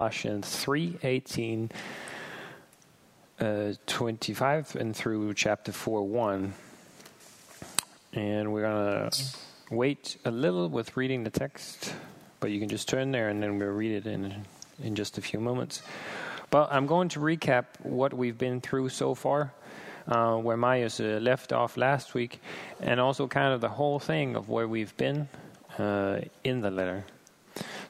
[0.00, 1.72] Colossians 3 18,
[3.40, 6.54] uh, 25, and through chapter 4 1.
[8.12, 9.20] And we're going to
[9.72, 11.92] wait a little with reading the text,
[12.38, 14.44] but you can just turn there and then we'll read it in,
[14.80, 15.82] in just a few moments.
[16.50, 19.52] But I'm going to recap what we've been through so far.
[20.06, 22.40] Uh, where Myers uh, left off last week,
[22.80, 25.28] and also kind of the whole thing of where we've been
[25.76, 27.04] uh, in the letter.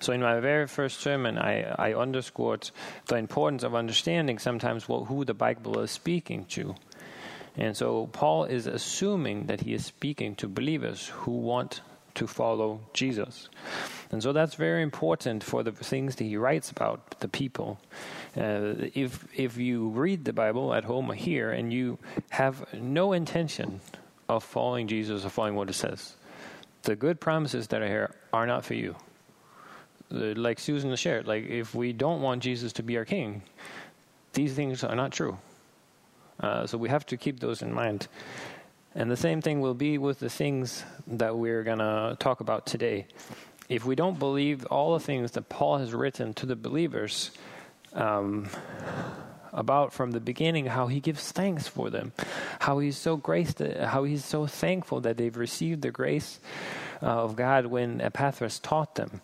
[0.00, 2.70] So, in my very first sermon, I, I underscored
[3.06, 6.76] the importance of understanding sometimes what, who the Bible is speaking to.
[7.56, 11.80] And so, Paul is assuming that he is speaking to believers who want
[12.14, 13.48] to follow Jesus.
[14.12, 17.80] And so, that's very important for the things that he writes about the people.
[18.36, 21.98] Uh, if, if you read the Bible at home or here and you
[22.30, 23.80] have no intention
[24.28, 26.14] of following Jesus or following what it says,
[26.82, 28.94] the good promises that are here are not for you
[30.10, 33.42] like Susan shared, like if we don't want Jesus to be our king,
[34.32, 35.38] these things are not true.
[36.40, 38.08] Uh, so we have to keep those in mind.
[38.94, 42.66] And the same thing will be with the things that we're going to talk about
[42.66, 43.06] today.
[43.68, 47.30] If we don't believe all the things that Paul has written to the believers
[47.92, 48.48] um,
[49.52, 52.12] about from the beginning, how he gives thanks for them,
[52.60, 56.40] how he's so graced, how he's so thankful that they've received the grace
[57.02, 59.20] uh, of God when Epaphras taught them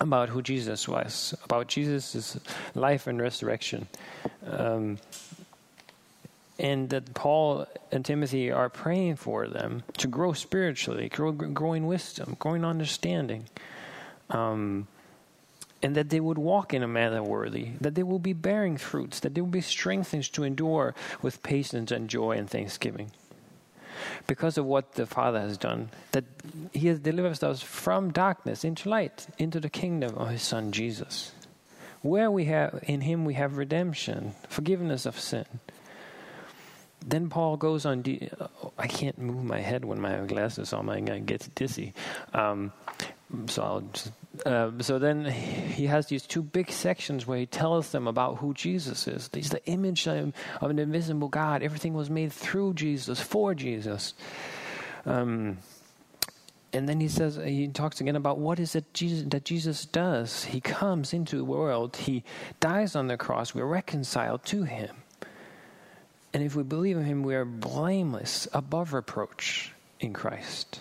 [0.00, 2.38] about who Jesus was, about Jesus'
[2.74, 3.88] life and resurrection.
[4.46, 4.98] Um,
[6.58, 11.86] and that Paul and Timothy are praying for them to grow spiritually, grow, grow in
[11.86, 13.44] wisdom, growing understanding,
[14.30, 14.86] um,
[15.82, 19.20] and that they would walk in a manner worthy, that they will be bearing fruits,
[19.20, 23.10] that they will be strengthened to endure with patience and joy and thanksgiving
[24.26, 26.24] because of what the Father has done, that
[26.72, 31.32] He has delivered us from darkness into light, into the kingdom of His Son Jesus.
[32.02, 35.46] Where we have in Him we have redemption, forgiveness of sin.
[37.04, 38.04] Then Paul goes on.
[38.78, 40.88] I can't move my head when my glasses on.
[40.88, 41.94] I get dizzy.
[42.34, 42.72] Um,
[43.46, 44.12] so I'll just,
[44.44, 48.54] uh, so then he has these two big sections where he tells them about who
[48.54, 49.28] Jesus is.
[49.32, 51.62] He's the image of, of an invisible God.
[51.62, 54.14] Everything was made through Jesus, for Jesus.
[55.04, 55.58] Um,
[56.72, 60.44] and then he says he talks again about what is it Jesus, that Jesus does.
[60.44, 61.96] He comes into the world.
[61.96, 62.22] He
[62.60, 63.54] dies on the cross.
[63.54, 64.94] We're reconciled to him.
[66.34, 70.80] And if we believe in him, we are blameless, above reproach in Christ.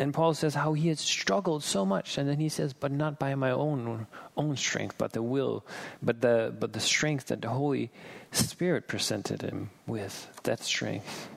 [0.00, 3.18] And Paul says how he had struggled so much, and then he says, "But not
[3.18, 5.62] by my own own strength, but the will,
[6.02, 7.90] but the but the strength that the Holy
[8.32, 10.40] Spirit presented him with.
[10.44, 11.28] That strength."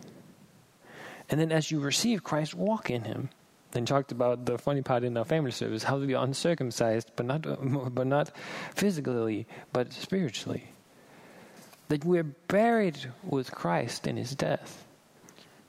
[1.29, 3.29] And then, as you receive Christ, walk in Him.
[3.71, 7.25] Then talked about the funny part in our family service: how to be uncircumcised, but
[7.25, 7.41] not
[7.93, 8.31] but not
[8.75, 10.71] physically, but spiritually.
[11.89, 14.85] That we're buried with Christ in His death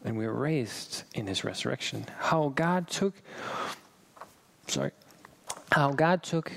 [0.04, 2.06] and we were raised in his resurrection.
[2.18, 3.14] How God took
[4.66, 4.92] sorry,
[5.72, 6.52] how God took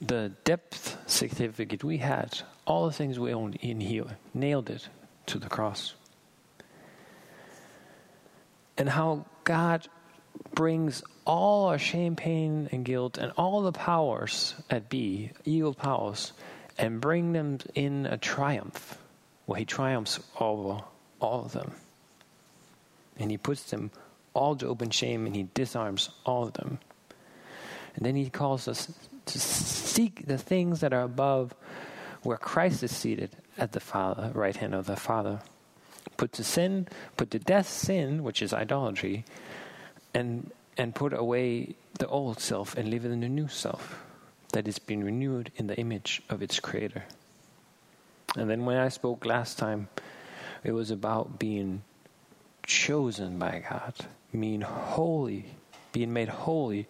[0.00, 4.88] the depth certificate we had, all the things we owned in here, nailed it
[5.26, 5.94] to the cross.
[8.76, 9.88] And how God
[10.54, 16.32] brings all our shame, pain, and guilt, and all the powers at B, evil powers,
[16.78, 18.98] and bring them in a triumph,
[19.46, 20.80] where He triumphs over
[21.20, 21.72] all of them
[23.18, 23.90] and he puts them
[24.34, 26.78] all to open shame and he disarms all of them.
[27.96, 28.92] And then he calls us
[29.26, 31.54] to seek the things that are above
[32.22, 35.40] where Christ is seated at the Father, right hand of the Father.
[36.16, 39.24] Put to sin, put to death sin, which is idolatry,
[40.14, 44.00] and and put away the old self and live in the new self
[44.52, 47.02] that is being renewed in the image of its creator.
[48.36, 49.88] And then when I spoke last time,
[50.62, 51.82] it was about being
[52.68, 53.94] chosen by God,
[54.32, 55.46] mean holy,
[55.90, 56.86] being made holy,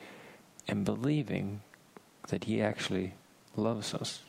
[0.66, 1.62] and believing
[2.28, 3.14] that He actually
[3.56, 4.20] loves us.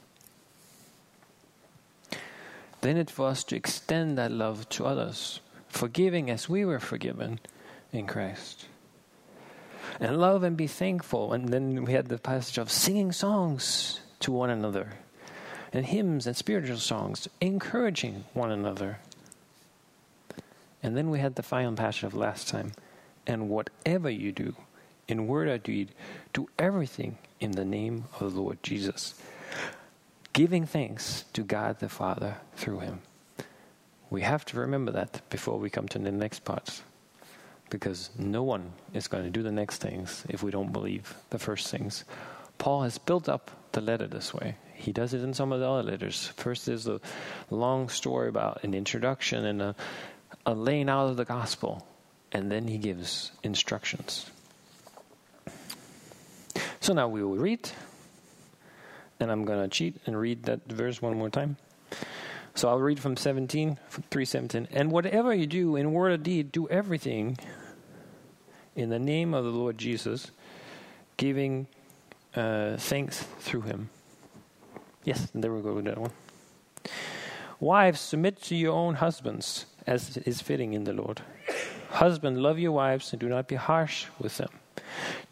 [2.81, 7.39] Then it was to extend that love to others, forgiving as we were forgiven
[7.91, 8.67] in Christ.
[9.99, 11.33] And love and be thankful.
[11.33, 14.93] And then we had the passage of singing songs to one another,
[15.73, 18.99] and hymns and spiritual songs, encouraging one another
[20.81, 22.71] and then we had the final passage of last time.
[23.27, 24.55] And whatever you do,
[25.07, 25.89] in word or deed,
[26.33, 29.19] do everything in the name of the Lord Jesus,
[30.33, 33.01] giving thanks to God the Father through him.
[34.09, 36.81] We have to remember that before we come to the next part.
[37.69, 41.37] Because no one is going to do the next things if we don't believe the
[41.37, 42.03] first things.
[42.57, 44.55] Paul has built up the letter this way.
[44.73, 46.27] He does it in some of the other letters.
[46.35, 46.99] First, there's a
[47.51, 49.75] long story about an introduction and a,
[50.45, 51.85] a laying out of the gospel,
[52.31, 54.29] and then he gives instructions.
[56.79, 57.69] So now we will read,
[59.19, 61.57] and I'm going to cheat and read that verse one more time.
[62.55, 64.67] So I'll read from 17, 317.
[64.71, 67.37] And whatever you do in word or deed, do everything
[68.75, 70.31] in the name of the Lord Jesus,
[71.17, 71.67] giving
[72.35, 73.89] uh, thanks through him.
[75.03, 76.11] Yes, there we go with that one.
[77.59, 81.21] Wives, submit to your own husbands as is fitting in the Lord.
[81.89, 84.49] Husband, love your wives and do not be harsh with them.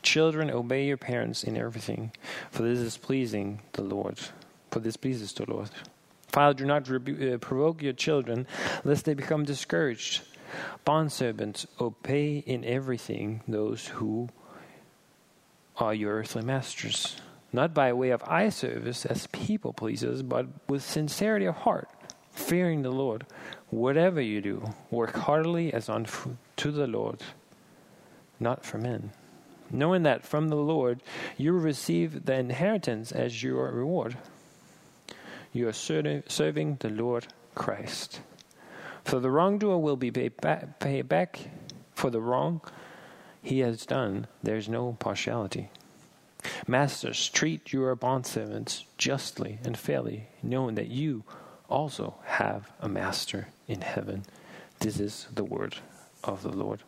[0.02, 2.12] Children, obey your parents in everything,
[2.52, 4.20] for this is pleasing the Lord.
[4.72, 5.70] For this pleases the Lord.
[6.28, 8.48] Father, do not rebu- uh, provoke your children,
[8.84, 10.22] lest they become discouraged.
[10.86, 14.30] Bondservants, obey in everything those who
[15.78, 17.18] are your earthly masters,
[17.54, 21.90] not by way of eye service as people pleasers, but with sincerity of heart,
[22.32, 23.26] fearing the Lord.
[23.70, 27.22] Whatever you do, work heartily as unto the Lord,
[28.40, 29.12] not for men.
[29.70, 31.02] Knowing that from the Lord
[31.38, 34.18] you receive the inheritance as your reward.
[35.52, 38.22] You are serving the Lord Christ.
[39.04, 40.80] For the wrongdoer will be paid back,
[41.10, 41.40] back
[41.94, 42.62] for the wrong
[43.42, 44.28] he has done.
[44.44, 45.70] There's no partiality.
[46.68, 51.24] Masters, treat your bondservants justly and fairly, knowing that you
[51.70, 54.24] also have a master in heaven.
[54.80, 55.76] This is the word
[56.24, 56.82] of the Lord.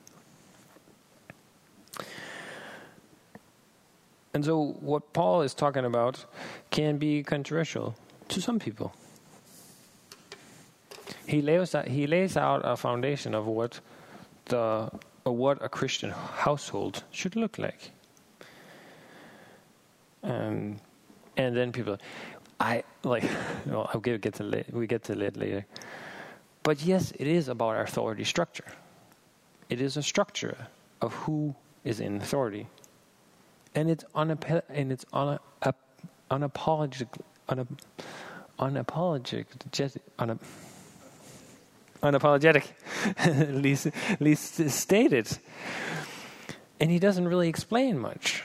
[4.34, 6.26] And so, what Paul is talking about
[6.70, 7.96] can be controversial
[8.28, 8.94] to some people
[11.30, 13.80] he lays out, he lays out a foundation of what
[14.46, 14.90] the
[15.26, 17.92] of what a Christian household should look like.
[20.24, 20.80] Um,
[21.38, 21.98] and then people,
[22.60, 23.24] I like.
[23.66, 25.66] Well, I'll get, get to we get to it later.
[26.64, 28.66] But yes, it is about our authority structure.
[29.70, 30.58] It is a structure
[31.02, 32.68] of who is in authority,
[33.76, 35.40] and it's unap- and it's un-
[36.32, 37.08] unapologetic,
[38.60, 39.46] unapologetic,
[42.04, 42.64] unapologetic,
[43.18, 43.88] at least,
[44.20, 45.38] least stated.
[46.80, 48.44] And he doesn't really explain much.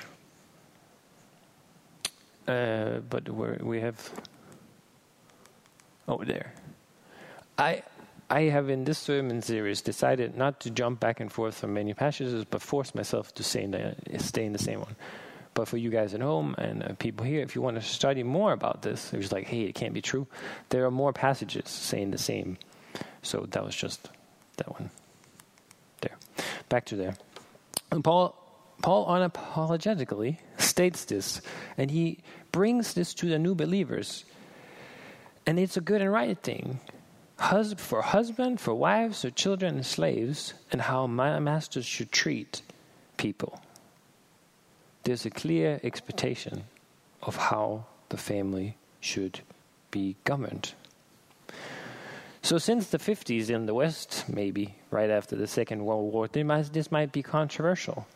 [2.47, 3.29] Uh, but
[3.63, 4.11] we have
[6.09, 6.53] over there.
[7.59, 7.83] I
[8.31, 11.95] I have in this sermon series decided not to jump back and forth from many
[11.95, 14.97] passages, but force myself to stay in the, stay in the same one.
[15.53, 18.23] But for you guys at home and uh, people here, if you want to study
[18.23, 20.27] more about this, it's like, hey, it can't be true.
[20.71, 22.57] There are more passages saying the same
[23.25, 24.09] so that was just
[24.59, 24.91] that one.
[26.01, 26.17] There.
[26.69, 27.17] Back to there.
[27.91, 28.37] And Paul
[28.83, 31.41] Paul unapologetically states this,
[31.79, 32.19] and he
[32.53, 34.25] brings this to the new believers.
[35.47, 36.81] And it's a good and right thing.
[37.39, 42.63] Hus- for husband, for wives, for children and slaves, and how my masters should treat
[43.17, 43.61] people.
[45.03, 46.65] There's a clear expectation
[47.23, 49.41] of how the family should
[49.91, 50.73] be governed.
[52.43, 56.93] So, since the 50s in the West, maybe right after the Second World War, this
[56.93, 58.07] might be controversial.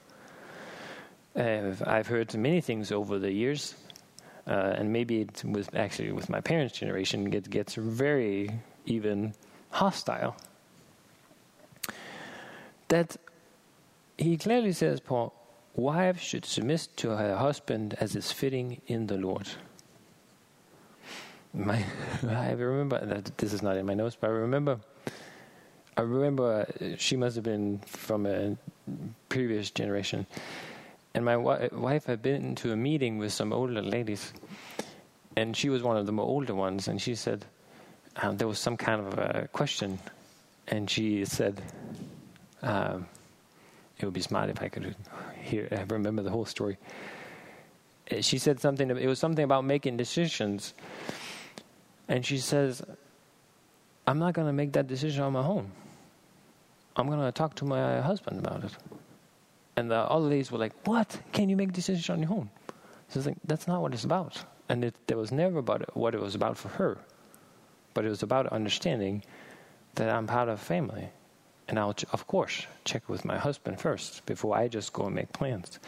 [1.35, 3.75] Uh, I've heard many things over the years,
[4.49, 8.51] uh, and maybe it was actually with my parents' generation, it gets very
[8.87, 9.35] even
[9.71, 10.37] hostile.
[12.89, 13.17] That
[14.17, 15.35] he clearly says, Paul,
[15.77, 19.49] wives should submit to her husband as is fitting in the Lord
[21.55, 21.85] my
[22.29, 24.79] I remember that this is not in my notes, but I remember
[25.97, 28.57] I remember she must have been from a
[29.29, 30.27] previous generation,
[31.15, 34.33] and my wi- wife had been to a meeting with some older ladies,
[35.37, 37.45] and she was one of the more older ones, and she said
[38.17, 39.99] um, there was some kind of a question,
[40.69, 41.63] and she said.
[42.63, 43.07] Um,
[43.99, 44.95] it would be smart if I could
[45.43, 46.79] hear, remember the whole story.
[48.21, 48.91] She said something.
[48.91, 50.73] It was something about making decisions,
[52.07, 52.83] and she says,
[54.07, 55.71] I'm not going to make that decision on my own.
[56.97, 58.73] I'm going to talk to my husband about it.
[59.79, 61.21] And the other ladies were like, What?
[61.31, 62.51] Can you make decisions on your own?
[63.09, 64.43] So I was like, That's not what it's about.
[64.69, 66.99] And it, there was never about it, what it was about for her.
[67.95, 69.23] But it was about understanding
[69.95, 71.09] that I'm part of a family.
[71.69, 75.33] And I'll, of course, check with my husband first before I just go and make
[75.33, 75.79] plans.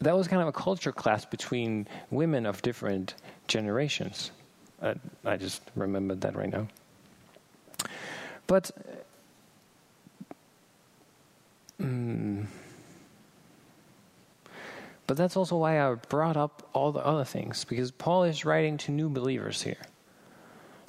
[0.00, 3.14] That was kind of a culture clash between women of different
[3.48, 4.32] generations.
[4.82, 6.68] I, I just remembered that right now.
[8.46, 8.70] But
[11.80, 12.48] um,
[15.06, 18.78] But that's also why I brought up all the other things, because Paul is writing
[18.78, 19.82] to new believers here.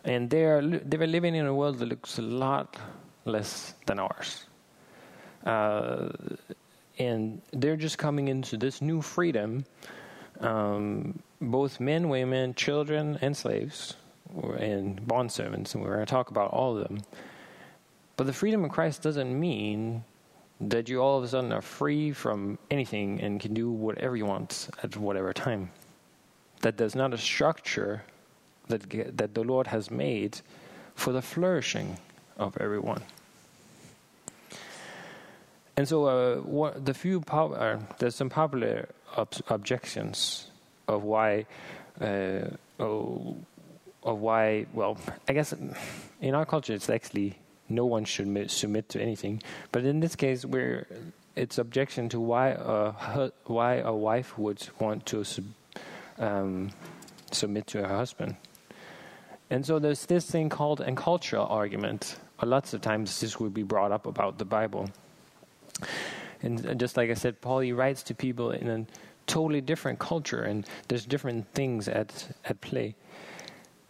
[0.05, 2.77] And they are, they are living in a world that looks a lot
[3.25, 4.45] less than ours.
[5.45, 6.09] Uh,
[6.97, 9.65] and they're just coming into this new freedom,
[10.39, 13.95] um, both men, women, children, and slaves,
[14.59, 17.01] and bond servants, and we're going to talk about all of them.
[18.15, 20.03] But the freedom of Christ doesn't mean
[20.61, 24.25] that you all of a sudden are free from anything and can do whatever you
[24.25, 25.71] want at whatever time.
[26.61, 28.03] That there's not a structure
[28.67, 30.41] that, that the Lord has made
[30.95, 31.97] for the flourishing
[32.37, 33.03] of everyone.
[35.77, 40.47] And so, uh, what, the few pop, uh, there's some popular ob- objections
[40.87, 41.47] of why,
[41.99, 42.47] uh,
[42.79, 43.35] oh,
[44.01, 44.67] of why.
[44.73, 44.97] Well,
[45.27, 45.53] I guess
[46.21, 47.37] in our culture, it's actually
[47.69, 49.41] no one should submit to anything.
[49.71, 50.87] But in this case, where
[51.35, 55.45] it's objection to why a why a wife would want to sub,
[56.17, 56.71] um,
[57.31, 58.35] submit to her husband.
[59.49, 62.17] And so there's this thing called a cultural argument.
[62.41, 64.89] Lots of times this will be brought up about the Bible.
[66.41, 68.85] And just like I said, Paul he writes to people in a
[69.27, 72.95] totally different culture, and there's different things at at play.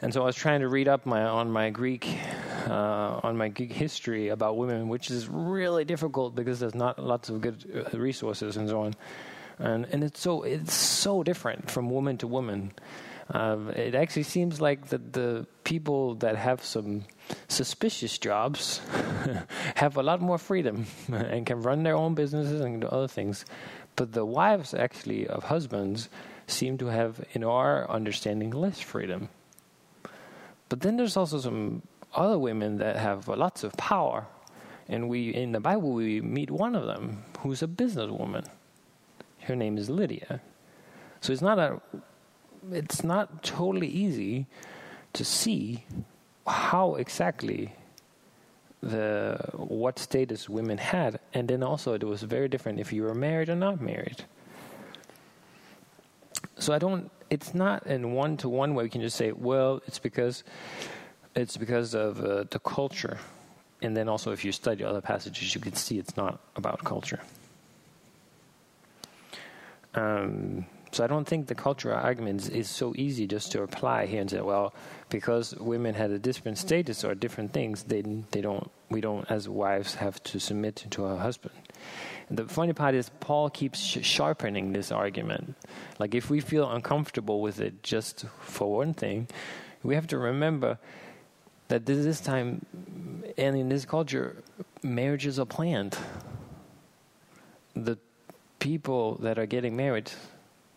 [0.01, 2.17] And so I was trying to read up my, on my Greek,
[2.65, 7.29] uh, on my Greek history about women, which is really difficult because there's not lots
[7.29, 8.95] of good uh, resources and so on.
[9.57, 12.73] And, and it's so it's so different from woman to woman.
[13.29, 17.05] Uh, it actually seems like that the people that have some
[17.47, 18.81] suspicious jobs
[19.75, 23.45] have a lot more freedom and can run their own businesses and do other things.
[23.95, 26.09] But the wives, actually, of husbands
[26.47, 29.29] seem to have, in our understanding, less freedom.
[30.69, 31.81] But then there's also some
[32.15, 34.27] other women that have lots of power.
[34.87, 38.45] And we in the Bible we meet one of them who's a businesswoman.
[39.41, 40.41] Her name is Lydia.
[41.21, 41.81] So it's not a
[42.71, 44.47] it's not totally easy
[45.13, 45.85] to see
[46.47, 47.73] how exactly
[48.81, 53.15] the what status women had and then also it was very different if you were
[53.15, 54.25] married or not married
[56.59, 59.81] so i don't it's not in one to one way we can just say, well,
[59.87, 60.43] it's because
[61.35, 63.17] it's because of uh, the culture.
[63.81, 67.19] And then also, if you study other passages, you can see it's not about culture.
[69.93, 74.21] Um, so I don't think the cultural argument is so easy just to apply here
[74.21, 74.73] and say, well,
[75.09, 78.01] because women had a different status or different things, they
[78.31, 81.55] they don't we don't as wives have to submit to our husband.
[82.29, 85.55] And the funny part is Paul keeps sh- sharpening this argument.
[85.99, 89.27] Like if we feel uncomfortable with it, just for one thing,
[89.83, 90.79] we have to remember
[91.67, 92.65] that this, time
[93.37, 94.35] and in this culture,
[94.83, 95.97] marriages are planned.
[97.73, 97.97] The
[98.59, 100.11] people that are getting married,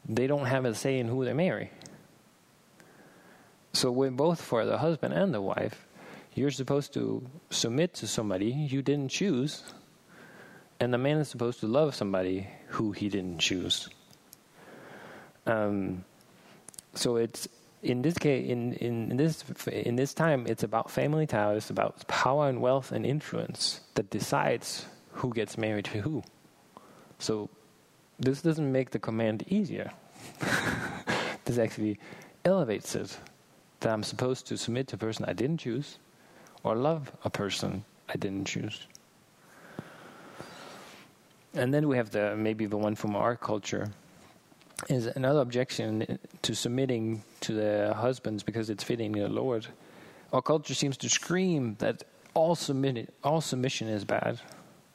[0.08, 1.70] they don't have a say in who they marry.
[3.72, 5.86] So when both for the husband and the wife,
[6.34, 9.62] you're supposed to submit to somebody you didn't choose
[10.80, 13.88] and the man is supposed to love somebody who he didn't choose.
[15.46, 16.04] Um,
[16.94, 17.48] so it's
[17.82, 22.06] in this case, in, in, in, this in this time, it's about family ties, about
[22.08, 26.22] power and wealth and influence that decides who gets married to who.
[27.18, 27.48] So
[28.18, 29.92] this doesn't make the command easier.
[31.44, 31.98] this actually
[32.44, 33.16] elevates it.
[33.80, 35.98] That I'm supposed to submit to a person I didn't choose,
[36.64, 38.88] or love a person I didn't choose.
[41.54, 43.92] And then we have the maybe the one from our culture
[44.88, 49.66] is another objection to submitting to the husbands because it's fitting the Lord.
[50.32, 52.04] Our culture seems to scream that
[52.34, 54.40] all submit all submission is bad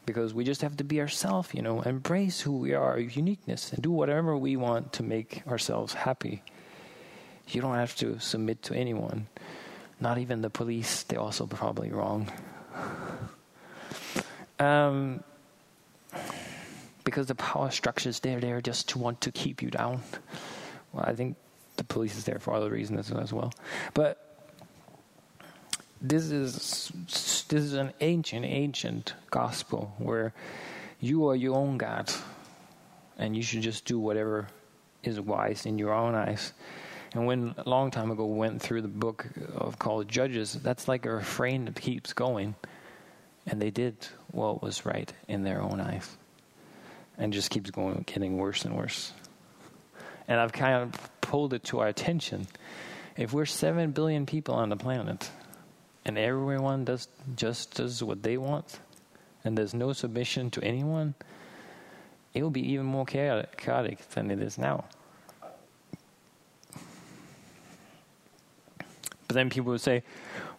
[0.05, 3.81] because we just have to be ourselves, you know, embrace who we are, uniqueness, and
[3.81, 6.43] do whatever we want to make ourselves happy.
[7.47, 9.27] You don't have to submit to anyone,
[9.99, 11.03] not even the police.
[11.03, 12.31] They're also probably wrong.
[14.59, 15.23] Um,
[17.03, 20.01] because the power structures there they're there just to want to keep you down.
[20.91, 21.35] Well, I think
[21.77, 23.53] the police is there for other reasons as well.
[23.93, 24.19] But
[26.01, 26.91] this is
[27.47, 30.33] this is an ancient, ancient gospel where
[30.99, 32.11] you are your own God,
[33.17, 34.47] and you should just do whatever
[35.03, 36.53] is wise in your own eyes.
[37.13, 41.05] And when a long time ago went through the book of called Judges, that's like
[41.05, 42.55] a refrain that keeps going.
[43.45, 43.95] And they did
[44.31, 46.17] what was right in their own eyes
[47.17, 49.11] and just keeps going, getting worse and worse.
[50.27, 52.47] And I've kind of pulled it to our attention.
[53.17, 55.29] If we're 7 billion people on the planet
[56.05, 58.79] and everyone does just does what they want
[59.43, 61.13] and there's no submission to anyone,
[62.33, 64.85] it will be even more chaotic than it is now.
[69.27, 70.03] But then people would say,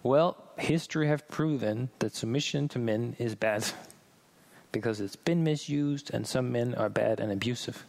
[0.03, 3.65] well, history have proven that submission to men is bad
[4.75, 7.87] because it's been misused and some men are bad and abusive.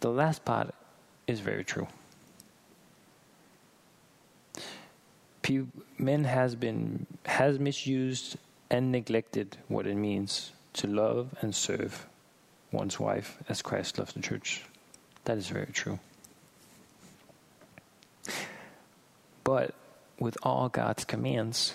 [0.00, 0.74] The last part
[1.28, 1.86] is very true.
[5.98, 8.36] men has been has misused
[8.70, 12.06] and neglected what it means to love and serve
[12.70, 14.62] one's wife as Christ loves the church.
[15.24, 15.98] That is very true.
[19.42, 19.74] But
[20.20, 21.74] with all God's commands,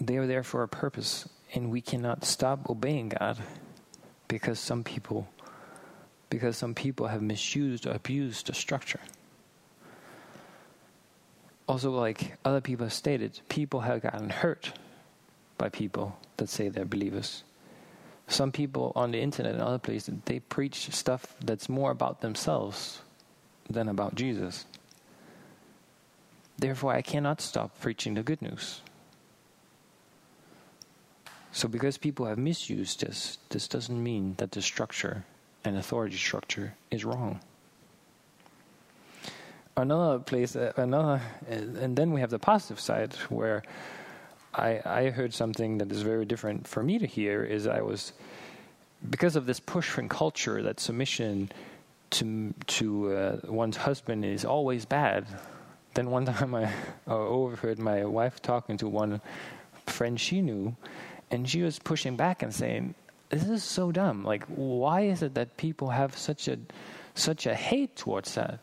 [0.00, 3.38] they are there for a purpose, and we cannot stop obeying God
[4.28, 5.28] because some people
[6.30, 9.00] because some people have misused or abused the structure.
[11.66, 14.72] Also, like other people have stated, people have gotten hurt
[15.58, 17.42] by people that say they're believers.
[18.28, 23.02] Some people on the internet and other places, they preach stuff that's more about themselves
[23.68, 24.66] than about Jesus.
[26.58, 28.82] Therefore, I cannot stop preaching the good news.
[31.52, 35.24] So, because people have misused this, this doesn't mean that the structure
[35.64, 37.40] and authority structure is wrong.
[39.76, 43.62] Another place, uh, another, and then we have the positive side where
[44.54, 47.42] I, I heard something that is very different for me to hear.
[47.42, 48.12] Is I was
[49.08, 51.50] because of this push from culture that submission
[52.10, 55.26] to to uh, one's husband is always bad
[55.94, 56.72] then one time I
[57.06, 59.20] overheard my wife talking to one
[59.86, 60.76] friend she knew,
[61.30, 62.94] and she was pushing back and saying,
[63.28, 64.24] "This is so dumb.
[64.24, 66.58] Like, why is it that people have such a
[67.14, 68.60] such a hate towards that?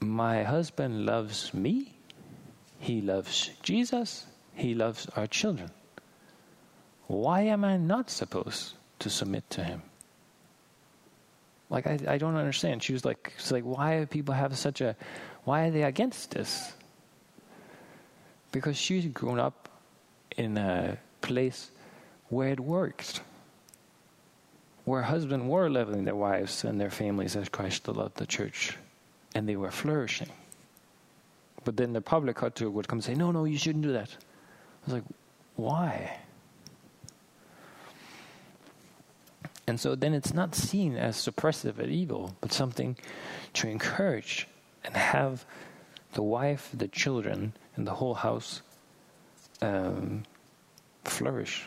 [0.00, 1.94] My husband loves me.
[2.78, 4.26] He loves Jesus.
[4.54, 5.70] He loves our children.
[7.06, 9.82] Why am I not supposed to submit to him?"
[11.70, 12.82] Like I, I don't understand.
[12.82, 14.96] She was like, she's like, why do people have such a,
[15.44, 16.72] why are they against this?
[18.50, 19.59] Because she's grown up
[20.36, 21.70] in a place
[22.28, 23.20] where it worked,
[24.84, 28.76] where husbands were loving their wives and their families as Christ loved the church,
[29.34, 30.30] and they were flourishing.
[31.64, 34.10] But then the public culture would come and say, no, no, you shouldn't do that.
[34.10, 35.04] I was like,
[35.56, 36.18] why?
[39.66, 42.96] And so then it's not seen as suppressive and evil, but something
[43.54, 44.48] to encourage
[44.84, 45.44] and have
[46.14, 48.62] the wife, the children, and the whole house
[49.62, 50.22] um,
[51.04, 51.66] flourish.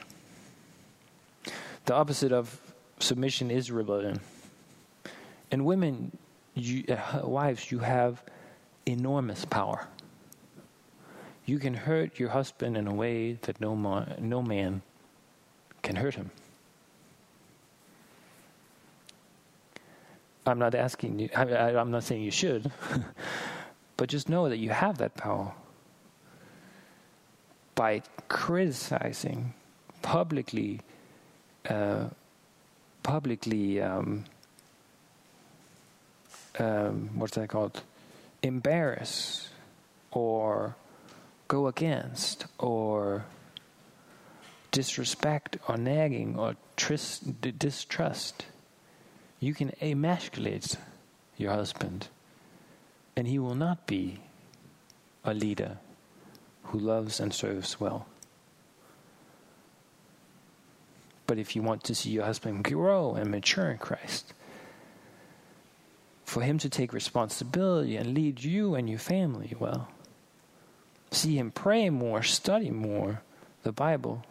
[1.86, 2.60] The opposite of
[3.00, 4.20] submission is rebellion.
[5.52, 6.18] And women,
[6.56, 8.24] you, uh, wives, you have
[8.86, 9.88] enormous power.
[11.46, 14.82] You can hurt your husband in a way that no, ma- no man
[15.82, 16.32] can hurt him.
[20.46, 22.72] I'm not asking you, I, am not saying you should,
[23.98, 25.54] but just know that you have that power.
[27.76, 29.54] By criticizing,
[30.02, 30.82] publicly,
[31.68, 32.06] uh,
[33.02, 34.26] publicly, um,
[36.60, 37.82] um, what's that called?
[38.42, 39.50] Embarrass
[40.12, 40.76] or
[41.48, 43.26] go against or
[44.72, 48.46] disrespect or nagging or tris- distrust
[49.44, 50.78] you can emasculate
[51.38, 52.08] your husband,
[53.14, 54.22] and he will not be
[55.26, 55.80] a leader
[56.64, 58.06] who loves and serves well.
[61.26, 64.34] But if you want to see your husband grow and mature in Christ,
[66.26, 69.88] for him to take responsibility and lead you and your family well,
[71.12, 73.22] see him pray more, study more
[73.64, 74.26] the Bible,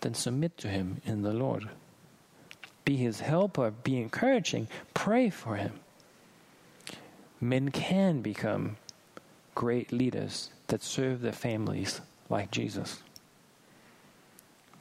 [0.00, 1.68] then submit to him in the Lord
[2.84, 5.80] be his helper, be encouraging, pray for him.
[7.40, 8.76] Men can become
[9.54, 13.02] great leaders that serve their families like Jesus,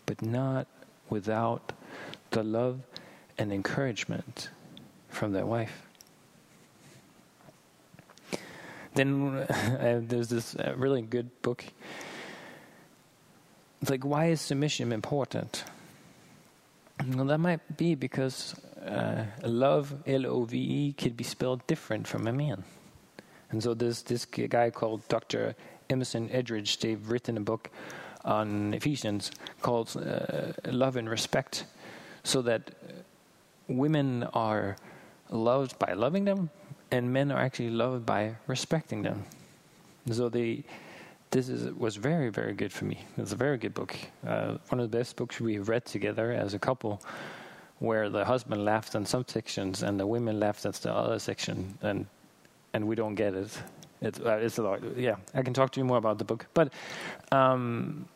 [0.06, 0.68] but not
[1.10, 1.74] without
[2.32, 2.80] the love
[3.38, 4.50] and encouragement
[5.10, 5.84] from their wife.
[8.94, 11.66] Then uh, there's this uh, really good book.
[13.82, 15.64] It's like, why is submission important?
[17.08, 18.54] Well, that might be because
[18.86, 22.64] uh, love, L O V E, could be spelled different from a man.
[23.52, 25.56] And so there's this guy called Dr.
[25.90, 27.70] Emerson Eggerichs, they've written a book
[28.24, 31.66] on Ephesians called uh, Love and Respect,
[32.24, 32.72] so that
[33.68, 34.78] women are
[35.30, 36.50] loved by loving them,
[36.92, 39.26] and men are actually loved by respecting them.
[40.12, 40.64] So they
[41.32, 43.06] this is, was very, very good for me.
[43.18, 43.96] It's a very good book.
[44.28, 47.02] Uh, one of the best books we've read together as a couple,
[47.80, 51.78] where the husband laughed in some sections and the women laughed at the other section,
[51.82, 52.06] and
[52.74, 53.58] and we don't get it.
[54.02, 54.98] It's, uh, it's a lot.
[54.98, 56.48] Yeah, I can talk to you more about the book.
[56.54, 56.74] But
[57.32, 58.08] um,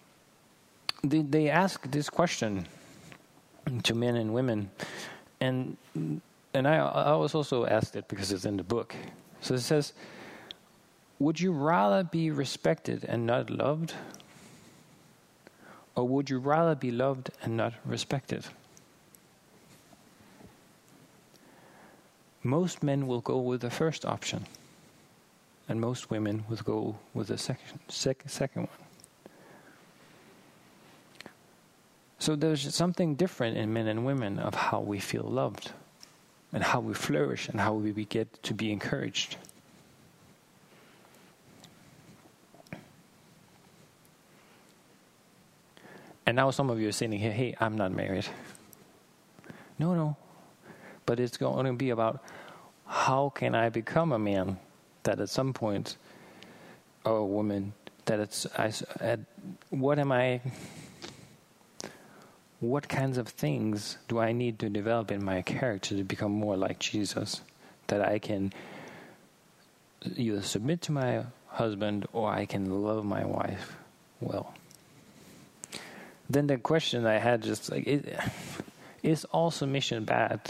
[1.04, 2.68] they, they ask this question
[3.84, 4.70] to men and women,
[5.40, 5.78] and
[6.56, 8.96] and I, I was also asked it because it's in the book.
[9.42, 9.92] So it says,
[11.20, 13.94] Would you rather be respected and not loved?
[15.96, 18.46] Or would you rather be loved and not respected?
[22.46, 24.46] Most men will go with the first option,
[25.68, 28.88] and most women will go with the second, sec, second one.
[32.20, 35.72] So there's something different in men and women of how we feel loved
[36.54, 39.38] and how we flourish and how we get to be encouraged.
[46.28, 48.28] And now some of you are saying here, hey, I'm not married.
[49.80, 50.16] No, no.
[51.06, 52.24] But it's going to be about
[52.88, 54.58] how can I become a man
[55.04, 55.98] that at some point,
[57.04, 57.74] or a woman,
[58.06, 59.20] that it's, I, at,
[59.70, 60.42] what am I
[62.60, 66.58] what kinds of things do I need to develop in my character to become more
[66.58, 67.42] like Jesus?
[67.88, 68.54] That I can
[70.16, 73.76] either submit to my husband or I can love my wife
[74.20, 74.54] well.
[76.30, 77.88] Then the question I had just like,
[79.04, 80.42] is all submission bad?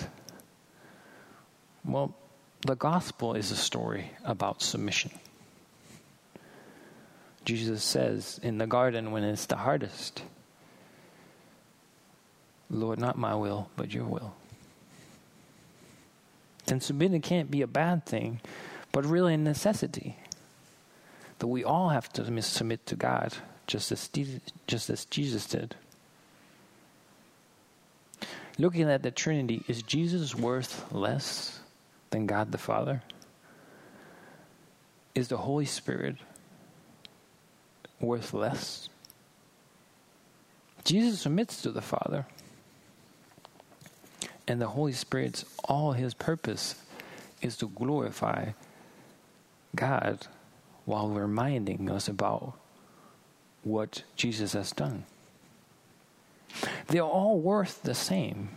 [1.85, 2.15] Well,
[2.61, 5.11] the gospel is a story about submission.
[7.43, 10.23] Jesus says in the garden when it's the hardest,
[12.71, 14.33] Lord, not my will, but your will.
[16.67, 18.41] And submitting can't be a bad thing,
[18.91, 20.17] but really a necessity.
[21.37, 23.35] That we all have to submit to God,
[23.67, 24.09] just as,
[24.65, 25.75] just as Jesus did.
[28.57, 31.59] Looking at the Trinity, is Jesus worth less
[32.15, 33.03] than God the Father?
[35.13, 36.15] Is the Holy Spirit
[37.99, 38.87] worth less?
[40.85, 42.25] Jesus submits to the Father.
[44.47, 46.75] And the Holy Spirit's all his purpose
[47.41, 48.51] is to glorify
[49.75, 50.25] God
[50.85, 52.53] while reminding us about
[53.63, 55.03] what Jesus has done.
[56.87, 58.51] They're all worth the same.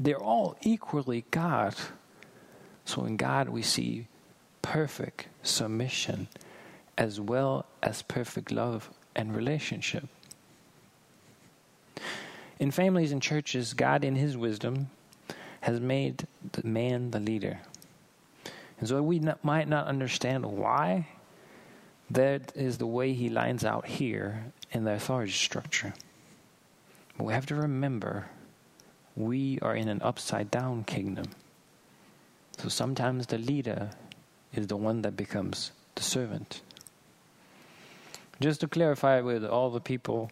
[0.00, 1.76] They're all equally God.
[2.84, 4.06] So in God we see
[4.60, 6.28] perfect submission
[6.96, 10.08] as well as perfect love and relationship.
[12.58, 14.90] In families and churches, God, in His wisdom,
[15.62, 17.60] has made the man the leader.
[18.78, 21.08] And so we not, might not understand why.
[22.10, 25.94] That is the way he lines out here in the authority structure.
[27.16, 28.26] But we have to remember
[29.16, 31.26] we are in an upside down kingdom.
[32.58, 33.90] So sometimes the leader
[34.54, 36.60] is the one that becomes the servant.
[38.40, 40.30] Just to clarify with all the people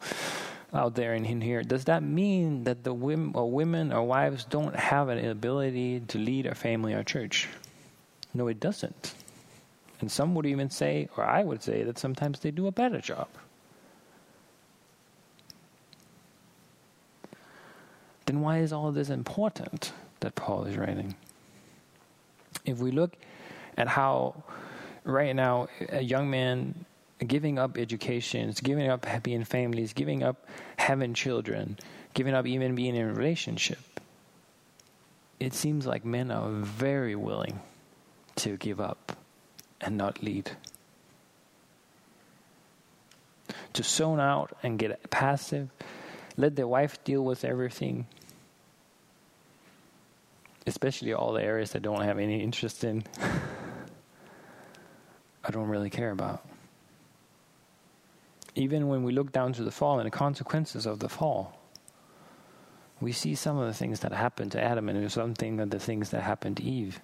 [0.72, 4.44] out there and in here, does that mean that the women or women or wives
[4.44, 7.48] don't have an ability to lead a family or church?
[8.32, 9.14] No, it doesn't.
[10.00, 13.00] And some would even say, or I would say, that sometimes they do a better
[13.00, 13.28] job.
[18.26, 21.16] Then why is all this important that Paul is writing?
[22.64, 23.12] If we look
[23.76, 24.42] at how
[25.04, 26.84] right now a young man
[27.26, 30.46] giving up education, giving up being families, giving up
[30.76, 31.78] having children,
[32.14, 33.78] giving up even being in a relationship.
[35.38, 37.60] It seems like men are very willing
[38.36, 39.16] to give up
[39.80, 40.50] and not lead.
[43.74, 45.70] To zone out and get passive,
[46.36, 48.06] let their wife deal with everything,
[50.66, 53.04] especially all the areas that don't have any interest in.
[55.44, 56.44] I don't really care about
[58.54, 61.58] even when we look down to the fall and the consequences of the fall,
[63.00, 66.10] we see some of the things that happened to Adam and something of the things
[66.10, 67.00] that happened to Eve.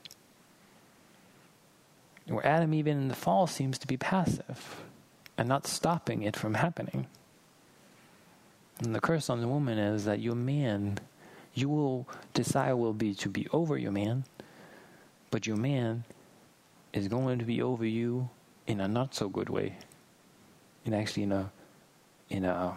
[2.27, 4.83] Where Adam, even in the fall, seems to be passive
[5.39, 7.07] and not stopping it from happening.
[8.81, 10.99] And the curse on the woman is that your man,
[11.57, 14.25] you will desire will be to be over your man,
[15.31, 16.05] but your man
[16.93, 18.31] is going to be over you
[18.67, 19.77] in a not so good way
[20.85, 21.51] in actually in a
[22.31, 22.77] in a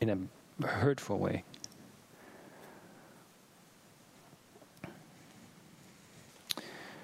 [0.00, 0.28] in
[0.62, 1.44] a hurtful way.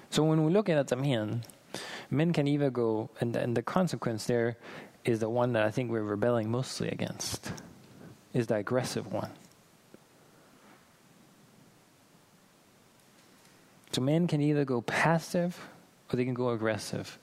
[0.09, 1.43] So when we look at the man,
[2.09, 4.57] Men can either go, and, and the consequence there
[5.03, 7.51] is the one that I think we're rebelling mostly against,
[8.33, 9.31] is the aggressive one.
[13.95, 15.57] So men can either go passive
[16.11, 17.17] or they can go aggressive.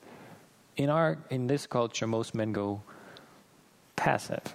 [0.78, 2.80] In our in this culture, most men go
[3.94, 4.54] passive.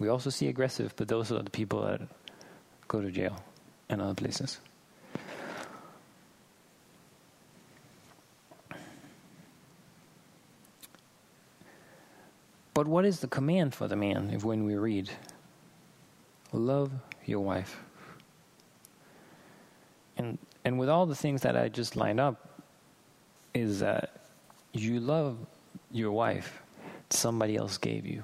[0.00, 2.00] We also see aggressive, but those are the people that
[2.88, 3.40] go to jail
[3.88, 4.58] and other places.
[12.74, 15.10] But what is the command for the man if when we read,
[16.52, 16.90] love
[17.24, 17.84] your wife?
[20.18, 22.64] And and with all the things that I just lined up,
[23.54, 24.10] is that
[24.72, 25.38] you love
[25.90, 26.62] your wife
[27.10, 28.22] somebody else gave you.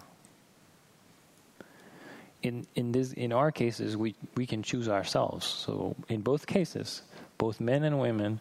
[2.42, 5.46] In in this in our cases we, we can choose ourselves.
[5.46, 7.02] So in both cases,
[7.38, 8.40] both men and women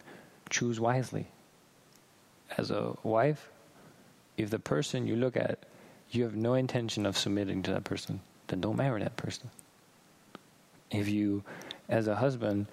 [0.50, 1.28] choose wisely.
[2.58, 3.48] As a wife,
[4.36, 5.58] if the person you look at
[6.10, 9.50] you have no intention of submitting to that person, then don't marry that person.
[10.90, 11.42] If you,
[11.88, 12.66] as a husband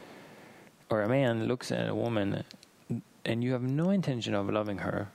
[0.91, 2.43] or a man, looks at a woman
[3.23, 5.07] and you have no intention of loving her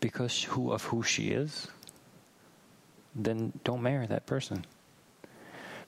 [0.00, 1.68] because who of who she is,
[3.14, 4.64] then don't marry that person.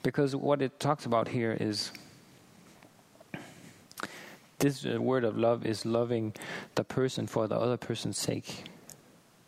[0.02, 1.92] Because what it talks about here is
[4.58, 6.32] this word of love is loving
[6.74, 8.64] the person for the other person's sake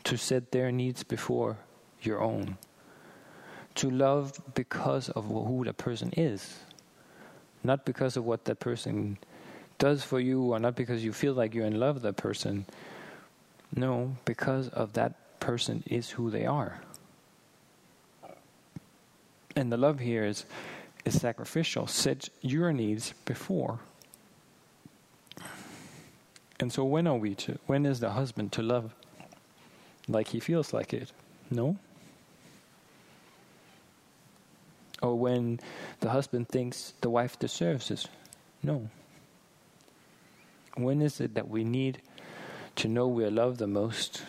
[0.04, 1.56] to set their needs before
[2.02, 2.58] your own,
[3.74, 6.58] to love because of who the person is,
[7.64, 9.18] not because of what that person
[9.78, 12.66] does for you, or not because you feel like you're in love with that person.
[13.74, 16.80] No, because of that person is who they are.
[19.56, 20.44] And the love here is,
[21.04, 21.86] is sacrificial.
[21.86, 23.80] Set your needs before.
[26.60, 28.94] And so when are we to when is the husband to love
[30.08, 31.10] like he feels like it.
[31.50, 31.76] No?
[35.02, 35.60] Or when
[36.00, 38.08] the husband thinks the wife deserves it.
[38.62, 38.88] No.
[40.76, 42.00] When is it that we need
[42.76, 44.22] to know we are loved the most?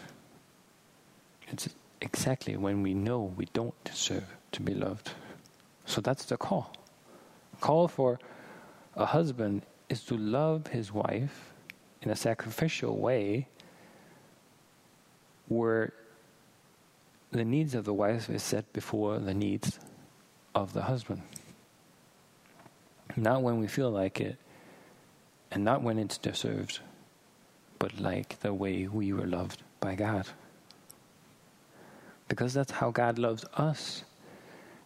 [1.47, 1.69] It's
[2.01, 5.11] exactly when we know we don't deserve to be loved.
[5.85, 6.73] So that's the call.
[7.61, 8.19] Call for
[8.95, 11.53] a husband is to love his wife
[12.01, 13.47] in a sacrificial way
[15.47, 15.93] where
[17.31, 19.79] the needs of the wife is set before the needs
[20.55, 21.21] of the husband.
[23.15, 24.37] Not when we feel like it,
[25.51, 26.79] and not when it's deserved,
[27.77, 30.27] but like the way we were loved by God.
[32.27, 34.03] Because that's how God loves us,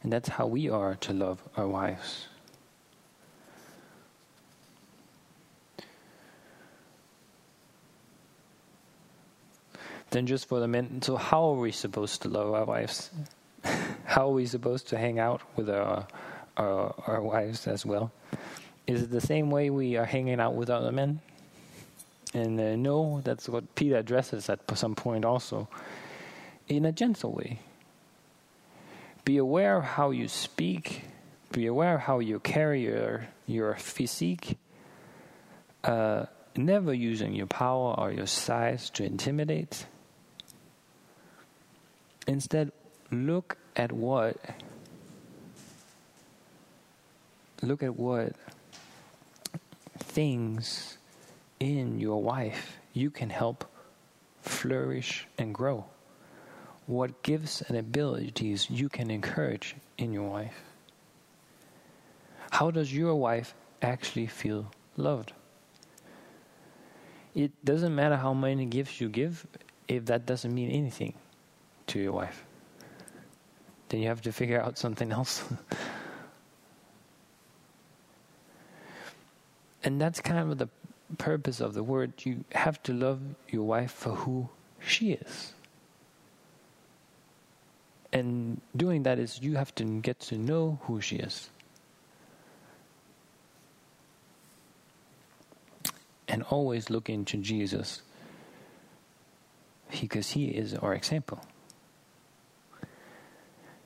[0.03, 2.27] and that's how we are to love our wives.
[10.09, 11.01] Then, just for the men.
[11.01, 13.11] So, how are we supposed to love our wives?
[14.05, 16.07] How are we supposed to hang out with our,
[16.55, 18.11] our, our wives as well?
[18.85, 21.19] Is it the same way we are hanging out with other men?
[22.33, 25.67] And uh, no, that's what Peter addresses at some point also,
[26.67, 27.59] in a gentle way.
[29.25, 31.03] Be aware of how you speak.
[31.51, 34.57] Be aware of how you carry your your physique.
[35.83, 36.25] Uh,
[36.55, 39.85] never using your power or your size to intimidate
[42.27, 42.73] Instead,
[43.11, 44.37] look at what
[47.61, 48.33] look at what
[49.97, 50.97] things
[51.59, 53.65] in your wife you can help
[54.41, 55.85] flourish and grow.
[56.85, 60.61] What gifts and abilities you can encourage in your wife.
[62.51, 65.33] How does your wife actually feel loved?
[67.35, 69.45] It doesn't matter how many gifts you give
[69.87, 71.13] if that doesn't mean anything
[71.87, 72.46] to your wife.
[73.89, 75.43] Then you have to figure out something else.
[79.83, 80.69] and that's kind of the
[81.17, 82.13] purpose of the word.
[82.25, 85.53] You have to love your wife for who she is.
[88.11, 91.49] And doing that is you have to get to know who she is.
[96.27, 98.01] And always look into Jesus
[100.01, 101.41] because he is our example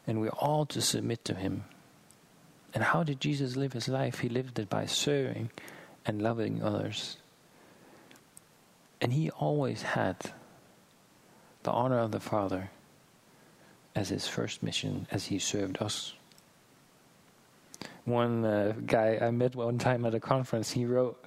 [0.08, 1.66] and we're all to submit to Him.
[2.74, 4.20] And how did Jesus live His life?
[4.20, 5.52] He lived it by serving
[6.06, 7.18] and loving others.
[9.00, 10.18] And He always had
[11.64, 12.72] the honor of the Father
[13.96, 16.14] as His first mission as He served us.
[18.06, 21.24] One uh, guy I met one time at a conference, he wrote,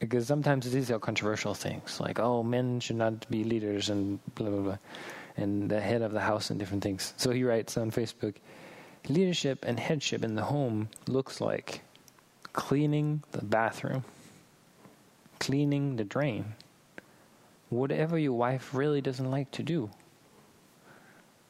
[0.00, 4.50] because sometimes these are controversial things, like oh, men should not be leaders and blah
[4.50, 4.78] blah blah,
[5.40, 7.14] and the head of the house and different things.
[7.16, 8.36] So he writes on Facebook,
[9.08, 11.82] leadership and headship in the home looks like
[12.52, 14.04] cleaning the bathroom,
[15.38, 16.54] cleaning the drain,
[17.68, 19.90] whatever your wife really doesn't like to do.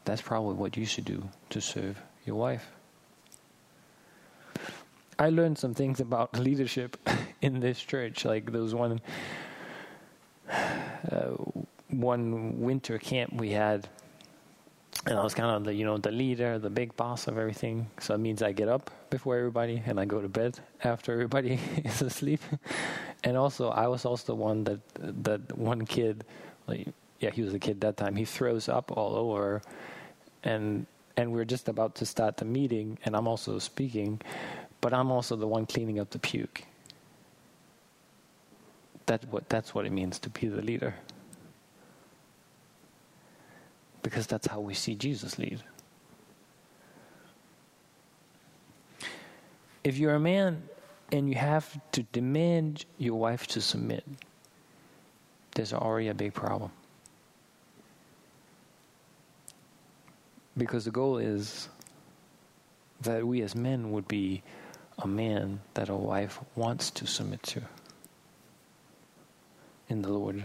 [0.05, 2.70] That's probably what you should do to serve your wife.
[5.18, 6.96] I learned some things about leadership
[7.42, 9.00] in this church, like those one
[10.53, 11.35] uh,
[12.01, 13.89] one winter camp we had,
[15.07, 17.89] and I was kind of the you know the leader, the big boss of everything.
[18.01, 21.59] So it means I get up before everybody and I go to bed after everybody
[21.85, 22.41] is asleep.
[23.25, 24.81] And also, I was also the one that
[25.25, 26.25] that one kid,
[26.67, 26.89] like
[27.21, 28.17] yeah, he was a kid that time.
[28.17, 29.63] He throws up all over,
[30.45, 30.87] and
[31.17, 34.21] and we're just about to start the meeting, and I'm also speaking
[34.81, 36.65] but I'm also the one cleaning up the puke.
[39.07, 40.95] That what, that's what it means to be the leader.
[44.03, 45.63] Because that's how we see Jesus lead.
[49.85, 50.63] If you're a man
[51.13, 54.05] and you have to demand your wife to submit,
[55.55, 56.71] there's already a big problem.
[60.57, 61.69] Because the goal is
[63.03, 64.43] that we as men would be
[64.99, 67.63] a man that a wife wants to submit to
[69.89, 70.45] in the Lord.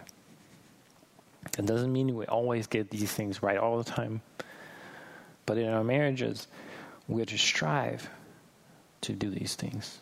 [1.58, 4.21] It doesn't mean we always get these things right all the time.
[5.45, 6.47] But in our marriages,
[7.08, 8.10] we're to strive
[9.01, 9.99] to do these things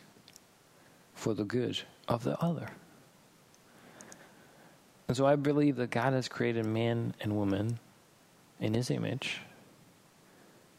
[1.14, 2.70] for the good of the other.
[5.08, 7.80] And so I believe that God has created man and woman
[8.60, 9.42] in his image,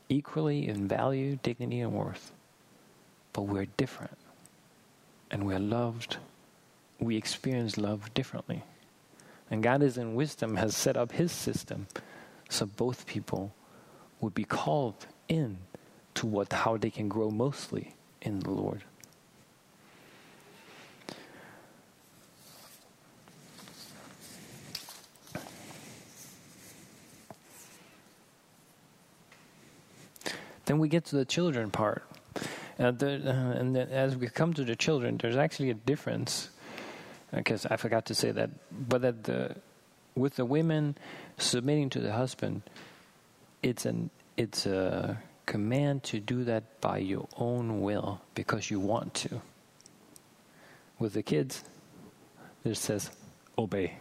[0.08, 2.32] equally in value, dignity, and worth
[3.34, 4.16] but we're different.
[5.30, 6.16] And we're loved.
[6.98, 8.62] We experience love differently.
[9.54, 11.86] And God is in wisdom has set up his system
[12.48, 13.54] so both people
[14.20, 15.58] would be called in
[16.14, 18.82] to what how they can grow mostly in the Lord.
[30.64, 32.02] Then we get to the children part.
[32.76, 36.50] Uh, the, uh, and as we come to the children, there's actually a difference,
[37.34, 39.56] because I forgot to say that, but that the,
[40.14, 40.96] with the women
[41.38, 42.62] submitting to the husband,
[43.62, 49.14] it's an it's a command to do that by your own will because you want
[49.14, 49.40] to.
[50.98, 51.62] With the kids,
[52.64, 53.10] it says
[53.58, 53.96] obey.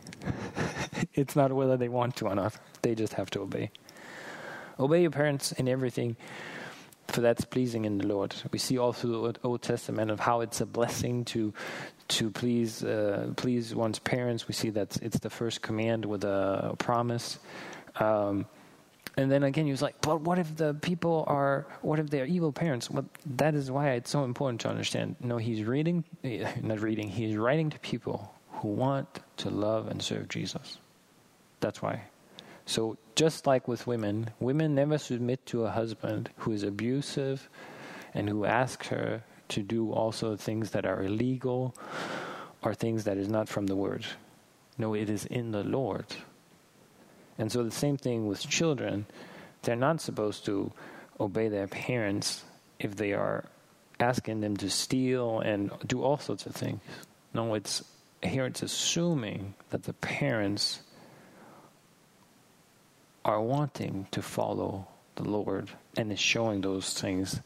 [1.13, 3.72] it's not whether they want to or not; they just have to obey.
[4.80, 6.15] Obey your parents in everything
[7.13, 8.36] for that's pleasing in the Lord.
[8.52, 11.54] We see all through the Old Testament of how it's a blessing to
[12.10, 14.47] to please uh, please one's parents.
[14.47, 17.39] We see that it's the first command with a, promise.
[17.99, 18.45] Um,
[19.15, 21.67] and then again, he was like, "But what if the people are?
[21.82, 23.06] What if they are evil parents?" Well,
[23.38, 25.15] that is why it's so important to understand.
[25.19, 27.10] No, he's reading, not reading.
[27.10, 30.78] He's writing to people who want to love and serve Jesus.
[31.60, 32.04] That's why.
[32.65, 37.49] So, just like with women, women never submit to a husband who is abusive
[38.13, 41.76] and who asks her to do also things that are illegal
[42.62, 44.06] or things that is not from the word.
[44.78, 46.06] No, it is in the Lord.
[47.38, 49.06] And so, the same thing with children.
[49.63, 50.71] They're not supposed to
[51.19, 52.43] obey their parents
[52.80, 53.45] if they are
[53.99, 56.82] asking them to steal and do all sorts of things.
[57.34, 57.84] No, it's
[58.21, 60.82] here it's assuming that the parents
[63.26, 67.40] are wanting to follow the Lord and is showing those things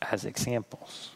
[0.00, 1.10] as examples.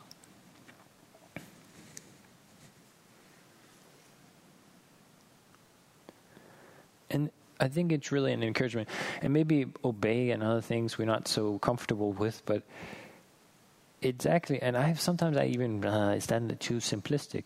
[7.10, 8.88] And I think it's really an encouragement.
[9.22, 12.62] And maybe obey and other things we're not so comfortable with, but
[14.00, 17.44] it's actually, and I have sometimes I even uh, it's that too simplistic,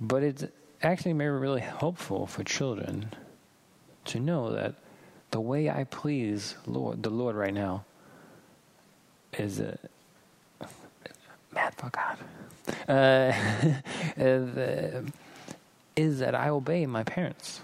[0.00, 0.44] but it's
[0.82, 3.12] actually maybe really helpful for children
[4.04, 4.74] to know that
[5.32, 7.84] the way I please Lord, the Lord right now
[9.32, 9.76] is uh,
[11.52, 12.18] mad for God.
[12.88, 13.32] Uh,
[14.22, 15.02] uh,
[15.96, 17.60] is that I obey my parents.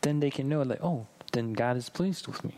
[0.00, 2.54] Then they can know, like, oh, then God is pleased with me.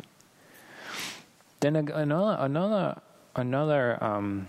[1.60, 3.00] Then another, another,
[3.34, 4.46] another um,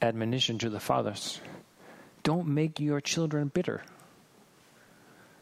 [0.00, 1.40] admonition to the fathers:
[2.22, 3.82] don't make your children bitter.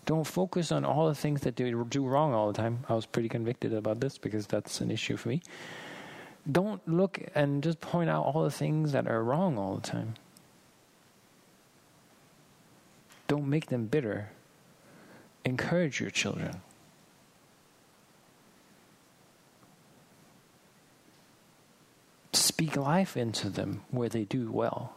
[0.05, 2.85] Don't focus on all the things that they do wrong all the time.
[2.89, 5.43] I was pretty convicted about this because that's an issue for me.
[6.51, 10.15] Don't look and just point out all the things that are wrong all the time.
[13.29, 14.31] Don't make them bitter.
[15.45, 16.61] Encourage your children.
[22.35, 24.95] Speak life into them where they do well.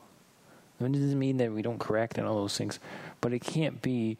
[0.82, 2.80] it doesn't mean that we don't correct and all those things,
[3.22, 4.18] but it can't be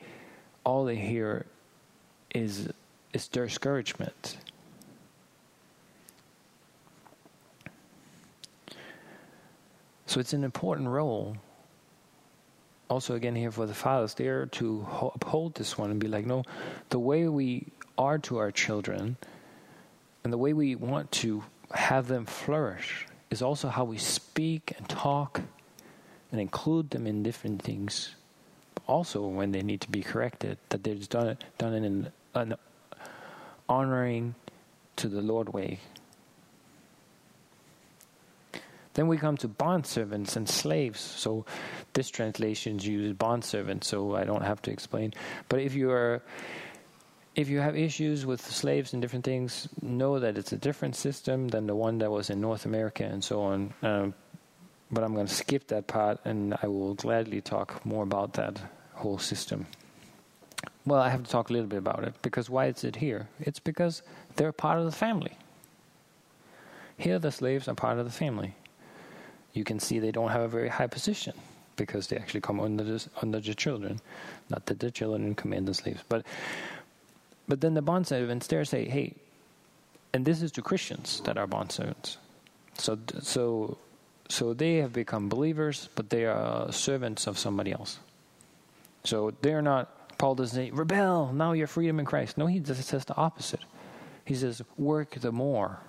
[0.68, 1.46] all they hear
[2.36, 2.68] is
[3.14, 4.38] is discouragement.
[10.08, 11.38] So it's an important role.
[12.90, 16.44] Also, again, here for the fathers, there to uphold this one and be like, no,
[16.90, 19.16] the way we are to our children
[20.24, 24.88] and the way we want to have them flourish is also how we speak and
[24.90, 25.42] talk
[26.32, 28.16] and include them in different things.
[28.88, 32.56] Also, when they need to be corrected, that they're done it done in an
[33.68, 34.36] honoring
[34.96, 35.80] to the Lord way.
[38.94, 41.00] Then we come to bond servants and slaves.
[41.00, 41.46] So
[41.94, 45.14] this translation uses bond servants, so I don't have to explain.
[45.50, 46.24] But if you are
[47.36, 51.50] if you have issues with slaves and different things, know that it's a different system
[51.50, 53.74] than the one that was in North America and so on.
[53.84, 54.16] Um,
[54.90, 58.60] but I'm going to skip that part, and I will gladly talk more about that
[58.98, 59.66] whole system.
[60.86, 63.28] Well, I have to talk a little bit about it because why is it here?
[63.40, 64.02] It's because
[64.36, 65.38] they're part of the family.
[66.98, 68.56] Here, the slaves are part of the family.
[69.54, 71.34] You can see they don't have a very high position
[71.76, 74.00] because they actually come under the, under the children.
[74.50, 76.26] Not that the children command the slaves, but
[77.48, 79.14] but then the bond servants there say, "Hey,"
[80.14, 82.18] and this is to Christians that are bond servants.
[82.78, 83.78] So so
[84.30, 88.00] so they have become believers, but they are servants of somebody else.
[89.08, 92.38] So they're not Paul doesn't say, rebel, now you're freedom in Christ.
[92.38, 93.64] No, he just says the opposite.
[94.26, 95.80] He says, work the more.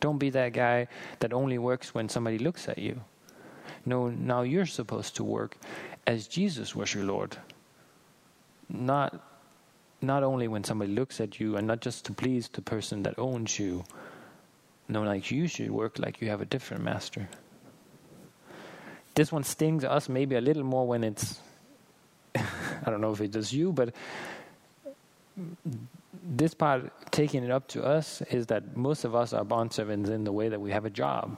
[0.00, 0.88] Don't be that guy
[1.20, 3.02] that only works when somebody looks at you.
[3.84, 5.58] No, now you're supposed to work
[6.06, 7.36] as Jesus was your Lord.
[8.68, 9.22] Not
[10.02, 13.18] not only when somebody looks at you and not just to please the person that
[13.18, 13.84] owns you.
[14.88, 17.28] No, like you should work like you have a different master.
[19.14, 21.40] This one stings us maybe a little more when it's
[22.84, 23.94] I don't know if it does you, but
[26.22, 30.10] this part, taking it up to us, is that most of us are bond servants
[30.10, 31.36] in the way that we have a job.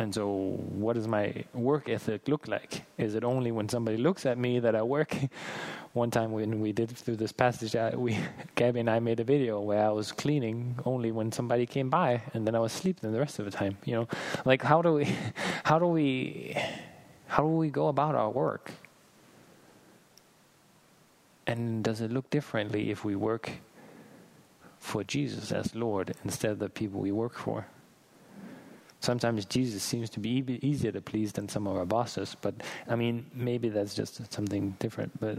[0.00, 2.84] And so, what does my work ethic look like?
[2.96, 5.14] Is it only when somebody looks at me that I work?
[5.92, 8.16] One time when we did through this passage, I, we
[8.54, 12.22] Gabby and I made a video where I was cleaning only when somebody came by,
[12.32, 13.76] and then I was sleeping the rest of the time.
[13.84, 14.08] You know,
[14.46, 15.04] like how do we,
[15.64, 16.56] how do we
[17.30, 18.72] how do we go about our work?
[21.46, 23.52] And does it look differently if we work
[24.80, 27.66] for Jesus as Lord instead of the people we work for?
[28.98, 32.54] Sometimes Jesus seems to be easier to please than some of our bosses, but
[32.88, 35.18] I mean, maybe that's just something different.
[35.20, 35.38] But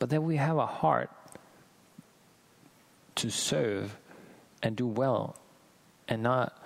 [0.00, 1.10] but that we have a heart
[3.14, 3.96] to serve
[4.60, 5.36] and do well,
[6.08, 6.58] and not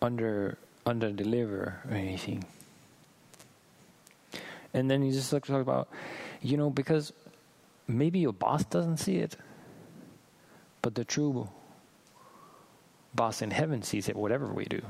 [0.00, 2.44] under under deliver or anything.
[4.74, 5.88] And then he just like talk about,
[6.42, 7.12] you know, because
[7.86, 9.36] maybe your boss doesn't see it,
[10.82, 11.48] but the true
[13.14, 14.82] boss in heaven sees it, whatever we do.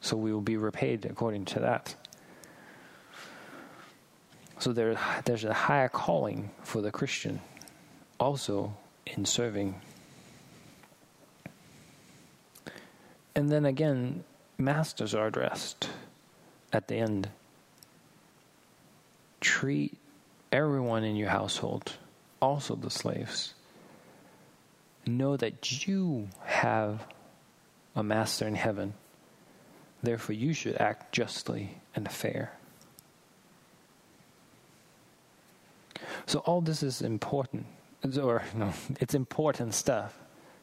[0.00, 1.94] So we will be repaid according to that.
[4.58, 7.40] So there, there's a higher calling for the Christian
[8.18, 8.74] also
[9.06, 9.80] in serving.
[13.34, 14.24] And then again,
[14.56, 15.90] masters are addressed
[16.72, 17.28] at the end
[19.44, 19.96] treat
[20.50, 21.92] everyone in your household,
[22.40, 23.54] also the slaves.
[25.06, 27.06] Know that you have
[27.94, 28.94] a master in heaven.
[30.02, 32.52] Therefore, you should act justly and fair.
[36.26, 37.66] So, all this is important,
[38.18, 40.18] or no, it's important stuff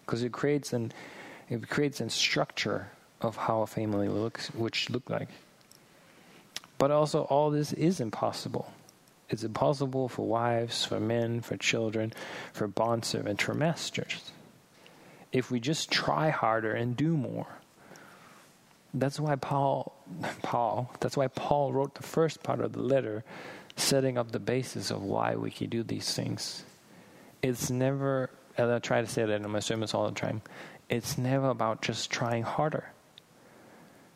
[0.06, 0.92] because it creates an
[1.50, 2.90] it creates a structure
[3.22, 5.30] of how a family looks, which look like.
[6.82, 8.74] But also, all this is impossible.
[9.30, 12.12] It's impossible for wives, for men, for children,
[12.54, 14.32] for bondservants, for masters.
[15.32, 17.46] If we just try harder and do more.
[18.96, 19.94] That's why Paul,
[20.42, 23.24] Paul, that's why Paul wrote the first part of the letter,
[23.76, 26.64] setting up the basis of why we can do these things.
[27.44, 30.42] It's never, and I try to say that in my sermons all the time,
[30.90, 32.90] it's never about just trying harder.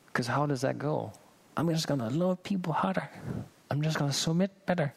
[0.07, 1.13] Because how does that go?
[1.57, 3.09] I'm just going to love people harder.
[3.71, 4.93] I'm just going to submit better.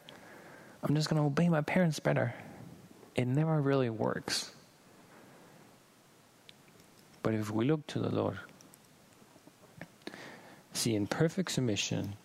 [0.83, 2.33] I'm just going to obey my parents better.
[3.15, 4.51] It never really works.
[7.23, 8.39] But if we look to the Lord,
[10.73, 12.15] see, in perfect submission,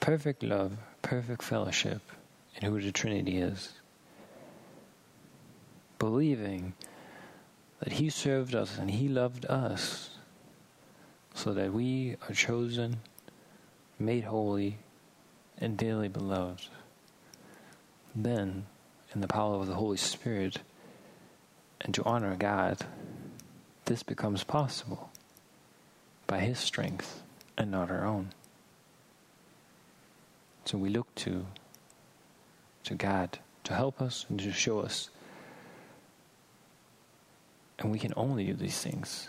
[0.00, 2.02] perfect love, perfect fellowship
[2.56, 3.72] in who the Trinity is.
[5.98, 6.74] Believing
[7.80, 10.10] that He served us and He loved us
[11.38, 12.96] so that we are chosen,
[13.96, 14.76] made holy,
[15.60, 16.66] and dearly beloved.
[18.12, 18.66] Then,
[19.14, 20.58] in the power of the Holy Spirit,
[21.80, 22.78] and to honor God,
[23.84, 25.10] this becomes possible
[26.26, 27.22] by His strength
[27.56, 28.30] and not our own.
[30.64, 31.46] So we look to
[32.82, 35.08] to God to help us and to show us.
[37.78, 39.28] And we can only do these things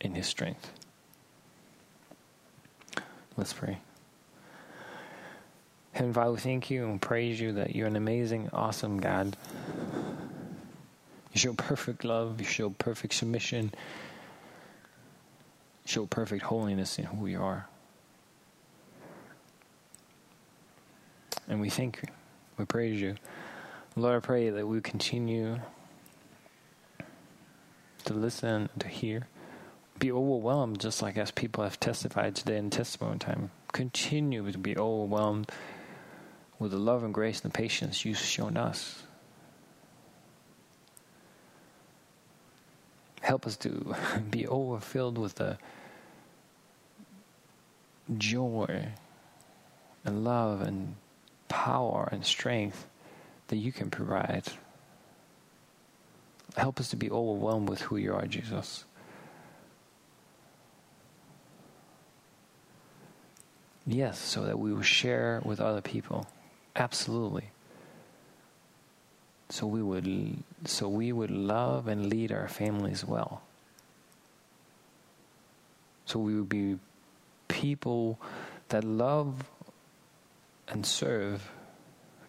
[0.00, 0.72] in His strength.
[3.38, 3.78] Let's pray.
[5.92, 9.36] Heavenly Father, we thank you and praise you that you're an amazing, awesome God.
[11.32, 13.66] You show perfect love, you show perfect submission,
[15.84, 17.68] you show perfect holiness in who you are.
[21.46, 22.08] And we thank you.
[22.58, 23.14] We praise you.
[23.94, 25.60] Lord, I pray that we continue
[28.04, 29.28] to listen, to hear,
[29.98, 33.50] be overwhelmed, just like as people have testified today in testimony time.
[33.72, 35.50] Continue to be overwhelmed
[36.58, 39.02] with the love and grace and the patience you've shown us.
[43.20, 43.94] Help us to
[44.30, 45.58] be overfilled with the
[48.16, 48.88] joy
[50.04, 50.96] and love and
[51.48, 52.86] power and strength
[53.48, 54.44] that you can provide.
[56.56, 58.84] Help us to be overwhelmed with who you are, Jesus.
[63.88, 66.26] Yes, so that we will share with other people.
[66.76, 67.50] Absolutely.
[69.48, 73.40] So we would so we would love and lead our families well.
[76.04, 76.78] So we would be
[77.48, 78.20] people
[78.68, 79.48] that love
[80.68, 81.50] and serve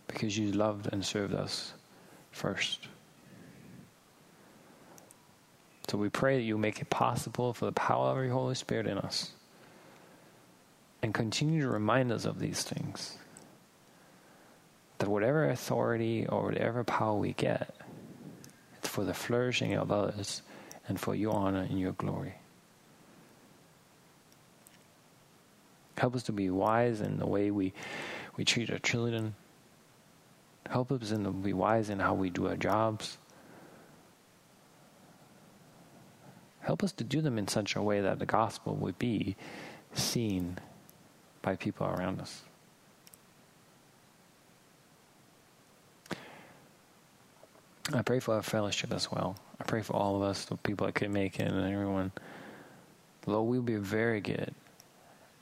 [0.07, 1.74] because you loved and served us
[2.32, 2.88] first.
[5.89, 8.88] So we pray that you make it possible for the power of your Holy Spirit
[8.88, 9.34] in us
[11.01, 13.17] and continue to remind us of these things.
[14.97, 17.73] That whatever authority or whatever power we get,
[18.77, 20.41] it's for the flourishing of others
[20.87, 22.35] and for your honor and your glory.
[25.97, 27.73] Help us to be wise in the way we
[28.37, 29.35] we treat our children.
[30.69, 33.17] Help us to be wise in how we do our jobs.
[36.61, 39.35] Help us to do them in such a way that the gospel would be
[39.93, 40.57] seen
[41.41, 42.41] by people around us.
[47.91, 49.35] I pray for our fellowship as well.
[49.59, 52.11] I pray for all of us, the people that could make it, and everyone.
[53.25, 54.53] Lord, we'll be very good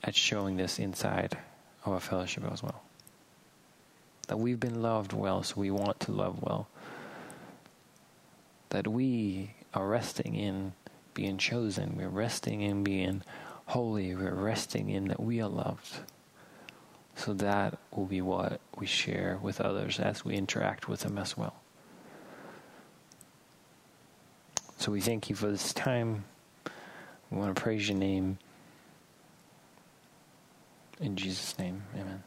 [0.02, 1.36] at showing this inside
[1.84, 2.82] of our fellowship as well
[4.28, 6.68] that we've been loved well, so we want to love well.
[8.68, 10.72] That we are resting in
[11.14, 13.22] being chosen, we're resting in being
[13.68, 16.00] holy, we're resting in that we are loved.
[17.16, 21.36] So that will be what we share with others as we interact with them as
[21.36, 21.54] well.
[24.78, 26.24] So we thank you for this time.
[27.30, 28.38] We want to praise your name.
[31.00, 32.22] In Jesus' name, amen.